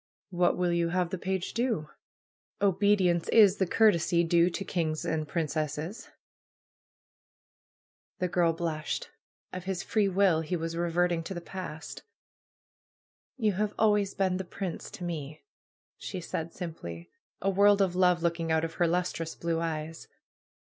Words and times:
'^What 0.33 0.57
will 0.57 0.71
you 0.73 0.89
have 0.89 1.11
the 1.11 1.19
page 1.19 1.53
do? 1.53 1.87
^Obedience 2.59 3.29
is 3.29 3.57
the 3.57 3.67
courtesy 3.67 4.23
due 4.23 4.49
to 4.49 4.65
kings' 4.65 5.05
and 5.05 5.27
princesses!" 5.27 6.09
The 8.17 8.27
girl 8.27 8.51
blushed. 8.51 9.11
Of 9.53 9.65
his 9.65 9.83
free 9.83 10.09
will 10.09 10.41
he 10.41 10.55
was 10.55 10.75
reverting 10.75 11.21
to 11.25 11.35
the 11.35 11.39
past. 11.39 12.01
^^You 13.39 13.57
have 13.57 13.75
always 13.77 14.15
been 14.15 14.37
The 14.37 14.43
prince' 14.43 14.89
to 14.89 15.03
me," 15.03 15.43
she 15.99 16.19
said 16.19 16.51
simply, 16.51 17.11
a 17.39 17.51
world 17.51 17.79
of 17.79 17.95
love 17.95 18.23
looking 18.23 18.51
out 18.51 18.65
of 18.65 18.73
her 18.81 18.87
lustrous 18.87 19.35
blue 19.35 19.59
eyes. 19.59 20.07